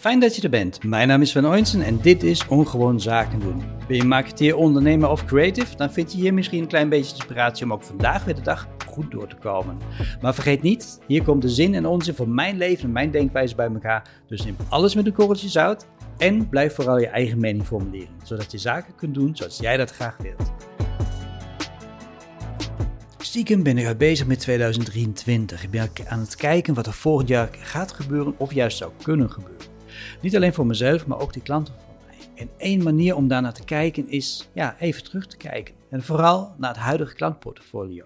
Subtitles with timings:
[0.00, 0.84] Fijn dat je er bent.
[0.84, 3.62] Mijn naam is Van Oinsen en dit is Ongewoon Zaken doen.
[3.88, 5.76] Ben je marketeer, ondernemer of creative?
[5.76, 8.68] Dan vind je hier misschien een klein beetje inspiratie om ook vandaag weer de dag
[8.86, 9.78] goed door te komen.
[10.20, 13.54] Maar vergeet niet, hier komt de zin en onzin van mijn leven en mijn denkwijze
[13.54, 14.08] bij elkaar.
[14.26, 15.86] Dus neem alles met een korreltje zout
[16.18, 18.14] en blijf vooral je eigen mening formuleren.
[18.24, 20.52] Zodat je zaken kunt doen zoals jij dat graag wilt.
[23.18, 25.62] Stiekem ben ik al bezig met 2023.
[25.62, 29.30] Ik ben aan het kijken wat er volgend jaar gaat gebeuren of juist zou kunnen
[29.30, 29.59] gebeuren.
[30.20, 32.16] Niet alleen voor mezelf, maar ook die klanten van mij.
[32.34, 35.74] En één manier om daarnaar te kijken is ja, even terug te kijken.
[35.90, 38.04] En vooral naar het huidige klantportfolio.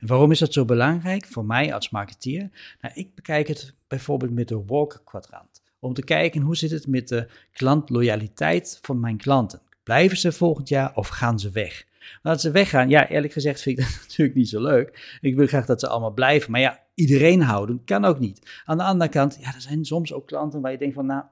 [0.00, 2.50] En waarom is dat zo belangrijk voor mij als marketeer?
[2.80, 5.62] Nou, ik bekijk het bijvoorbeeld met de Walker kwadrant.
[5.78, 9.60] Om te kijken hoe zit het met de klantloyaliteit van mijn klanten.
[9.82, 11.84] Blijven ze volgend jaar of gaan ze weg?
[12.22, 12.88] Laten ze weggaan.
[12.88, 15.18] Ja, eerlijk gezegd vind ik dat natuurlijk niet zo leuk.
[15.20, 16.50] Ik wil graag dat ze allemaal blijven.
[16.50, 18.62] Maar ja, iedereen houden kan ook niet.
[18.64, 21.24] Aan de andere kant, ja, er zijn soms ook klanten waar je denkt van, nou,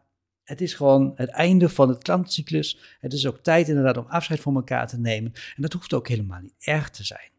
[0.44, 2.96] het is gewoon het einde van het klantcyclus.
[3.00, 5.32] Het is ook tijd inderdaad om afscheid van elkaar te nemen.
[5.56, 7.32] En dat hoeft ook helemaal niet erg te zijn.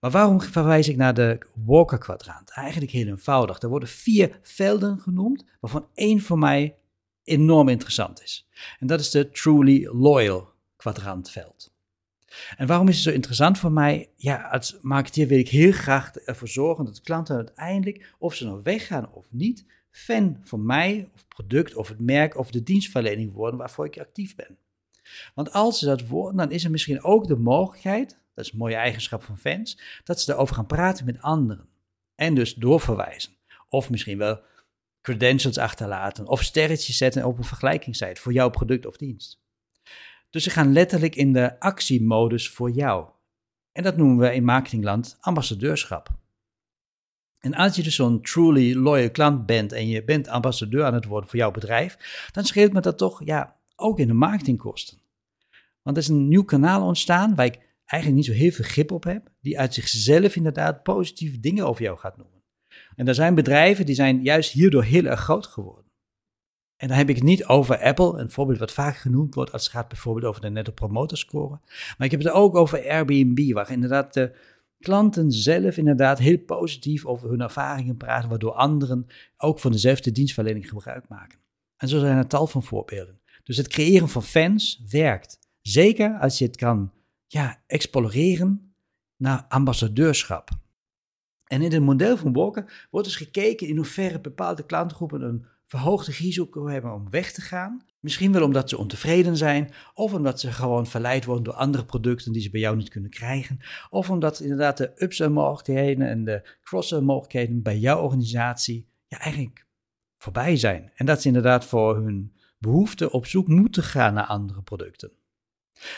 [0.00, 2.50] Maar waarom verwijs ik naar de Walker-kwadrant?
[2.50, 3.62] Eigenlijk heel eenvoudig.
[3.62, 6.76] Er worden vier velden genoemd, waarvan één voor mij
[7.24, 8.48] enorm interessant is.
[8.78, 11.72] En dat is de Truly Loyal kwadrantveld.
[12.56, 14.10] En waarom is het zo interessant voor mij?
[14.16, 18.60] Ja, als marketeer wil ik heel graag ervoor zorgen dat klanten uiteindelijk, of ze nou
[18.62, 23.58] weggaan of niet, fan van mij, of product, of het merk, of de dienstverlening worden
[23.58, 24.58] waarvoor ik actief ben.
[25.34, 28.58] Want als ze dat worden, dan is er misschien ook de mogelijkheid, dat is een
[28.58, 31.68] mooie eigenschap van fans, dat ze erover gaan praten met anderen.
[32.14, 33.32] En dus doorverwijzen.
[33.68, 34.40] Of misschien wel
[35.02, 39.40] credentials achterlaten, of sterretjes zetten op een vergelijkingssite voor jouw product of dienst.
[40.30, 43.08] Dus ze gaan letterlijk in de actiemodus voor jou.
[43.72, 46.19] En dat noemen we in marketingland ambassadeurschap.
[47.40, 51.04] En als je dus zo'n truly loyal klant bent en je bent ambassadeur aan het
[51.04, 51.96] worden voor jouw bedrijf,
[52.32, 54.98] dan scheelt me dat toch ja, ook in de marketingkosten.
[55.82, 58.90] Want er is een nieuw kanaal ontstaan waar ik eigenlijk niet zo heel veel grip
[58.92, 62.42] op heb, die uit zichzelf inderdaad positieve dingen over jou gaat noemen.
[62.96, 65.84] En er zijn bedrijven die zijn juist hierdoor heel erg groot geworden.
[66.76, 69.62] En dan heb ik het niet over Apple, een voorbeeld wat vaak genoemd wordt als
[69.62, 71.60] het gaat bijvoorbeeld over de Net Promoter Score.
[71.98, 74.36] Maar ik heb het ook over Airbnb, waar inderdaad de
[74.80, 80.68] klanten zelf inderdaad heel positief over hun ervaringen praten, waardoor anderen ook van dezelfde dienstverlening
[80.68, 81.38] gebruik maken.
[81.76, 83.20] En zo zijn er tal van voorbeelden.
[83.42, 85.38] Dus het creëren van fans werkt.
[85.60, 86.92] Zeker als je het kan
[87.26, 88.74] ja, exploreren
[89.16, 90.50] naar ambassadeurschap.
[91.44, 96.12] En in het model van Walker wordt dus gekeken in hoeverre bepaalde klantengroepen een verhoogde
[96.12, 97.84] risico hebben om weg te gaan.
[98.00, 102.32] Misschien wel omdat ze ontevreden zijn, of omdat ze gewoon verleid worden door andere producten
[102.32, 103.58] die ze bij jou niet kunnen krijgen,
[103.90, 109.66] of omdat inderdaad de upsell mogelijkheden en de cross-sell mogelijkheden bij jouw organisatie ja, eigenlijk
[110.18, 110.90] voorbij zijn.
[110.94, 115.12] En dat ze inderdaad voor hun behoeften op zoek moeten gaan naar andere producten.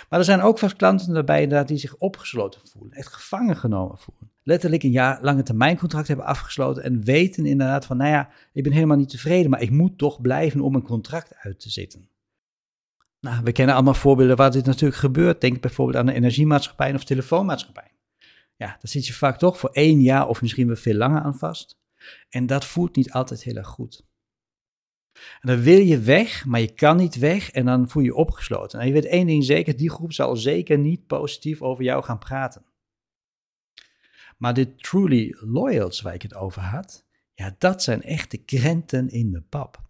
[0.09, 3.99] Maar er zijn ook vast klanten daarbij inderdaad die zich opgesloten voelen, echt gevangen genomen
[3.99, 4.31] voelen.
[4.42, 8.72] Letterlijk een jaar lange termijncontract hebben afgesloten en weten inderdaad van, nou ja, ik ben
[8.72, 12.08] helemaal niet tevreden, maar ik moet toch blijven om een contract uit te zitten.
[13.20, 15.41] Nou, we kennen allemaal voorbeelden waar dit natuurlijk gebeurt.
[15.41, 17.91] Denk bijvoorbeeld aan een energiemaatschappij of telefoonmaatschappij.
[18.56, 21.38] Ja, daar zit je vaak toch voor één jaar of misschien wel veel langer aan
[21.38, 21.78] vast.
[22.28, 24.04] En dat voelt niet altijd heel erg goed.
[25.12, 28.14] En dan wil je weg, maar je kan niet weg en dan voel je je
[28.14, 28.80] opgesloten.
[28.80, 32.19] En je weet één ding zeker, die groep zal zeker niet positief over jou gaan
[32.19, 32.64] praten.
[34.42, 37.04] Maar de truly loyals waar ik het over had,
[37.34, 39.80] ja, dat zijn echt de krenten in de pap.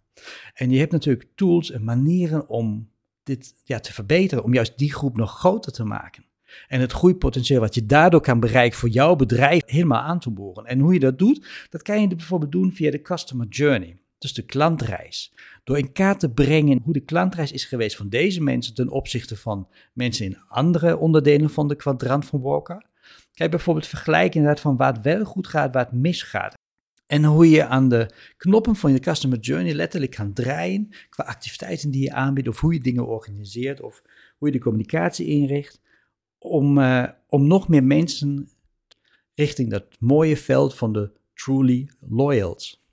[0.53, 2.89] En je hebt natuurlijk tools en manieren om
[3.23, 6.25] dit ja, te verbeteren, om juist die groep nog groter te maken.
[6.67, 10.65] En het groeipotentieel wat je daardoor kan bereiken voor jouw bedrijf helemaal aan te boren.
[10.65, 14.33] En hoe je dat doet, dat kan je bijvoorbeeld doen via de customer journey dus
[14.33, 15.33] de klantreis.
[15.63, 19.37] Door in kaart te brengen hoe de klantreis is geweest van deze mensen ten opzichte
[19.37, 22.91] van mensen in andere onderdelen van de kwadrant van Walker.
[23.33, 26.53] Kijk bijvoorbeeld vergelijken inderdaad van waar het wel goed gaat, waar het misgaat.
[27.05, 31.91] En hoe je aan de knoppen van je customer journey letterlijk kan draaien qua activiteiten
[31.91, 34.01] die je aanbiedt of hoe je dingen organiseert of
[34.37, 35.81] hoe je de communicatie inricht.
[36.37, 38.49] Om, uh, om nog meer mensen
[39.35, 42.83] richting dat mooie veld van de truly loyals.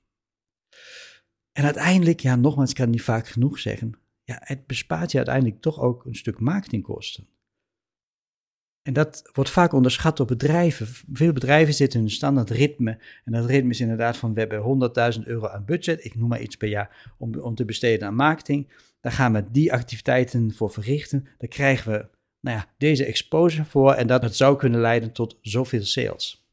[1.52, 5.60] En uiteindelijk, ja, nogmaals, ik kan niet vaak genoeg zeggen, ja, het bespaart je uiteindelijk
[5.60, 7.26] toch ook een stuk marketingkosten.
[8.82, 10.86] En dat wordt vaak onderschat door bedrijven.
[11.12, 12.98] Veel bedrijven zitten in een standaard ritme.
[13.24, 16.40] En dat ritme is inderdaad van, we hebben 100.000 euro aan budget, ik noem maar
[16.40, 18.72] iets per jaar, om, om te besteden aan marketing.
[19.00, 21.28] Daar gaan we die activiteiten voor verrichten.
[21.38, 22.06] Daar krijgen we
[22.40, 26.48] nou ja, deze exposure voor en dat, zou kunnen leiden tot zoveel sales.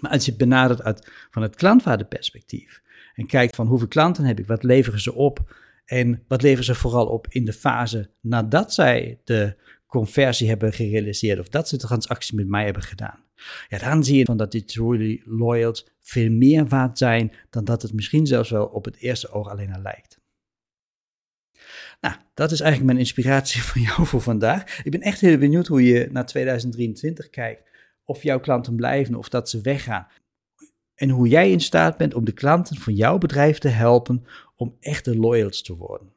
[0.00, 2.82] Maar als je het benadert uit, van het klantwaardeperspectief,
[3.14, 5.54] En kijkt van hoeveel klanten heb ik, wat leveren ze op
[5.84, 9.56] en wat leveren ze vooral op in de fase nadat zij de
[9.86, 13.24] conversie hebben gerealiseerd of dat ze de transactie met mij hebben gedaan.
[13.68, 17.82] Ja, dan zie je van dat die truly loyals veel meer waard zijn dan dat
[17.82, 20.18] het misschien zelfs wel op het eerste oog alleen al lijkt.
[22.00, 24.84] Nou, dat is eigenlijk mijn inspiratie voor jou voor vandaag.
[24.84, 27.62] Ik ben echt heel benieuwd hoe je naar 2023 kijkt.
[28.04, 30.06] Of jouw klanten blijven of dat ze weggaan.
[30.94, 34.76] En hoe jij in staat bent om de klanten van jouw bedrijf te helpen om
[34.80, 36.15] echte loyals te worden.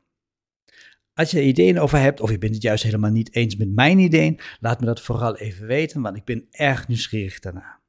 [1.19, 3.75] Als je er ideeën over hebt, of je bent het juist helemaal niet eens met
[3.75, 7.79] mijn ideeën, laat me dat vooral even weten, want ik ben erg nieuwsgierig daarna.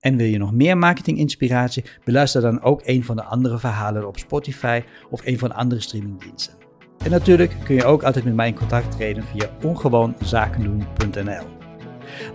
[0.00, 1.84] En wil je nog meer marketinginspiratie?
[2.04, 5.80] Beluister dan ook een van de andere verhalen op Spotify of een van de andere
[5.80, 6.54] streamingdiensten.
[7.04, 11.46] En natuurlijk kun je ook altijd met mij in contact treden via ongewoonzakendoen.nl.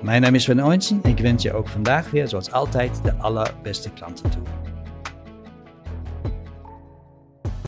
[0.01, 3.15] Mijn naam is Sven Oinsen en ik wens je ook vandaag weer, zoals altijd, de
[3.15, 4.62] allerbeste klanten toe.